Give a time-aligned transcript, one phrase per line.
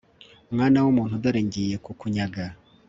[0.53, 2.43] mwana w umuntu dore ngiye kukunyaga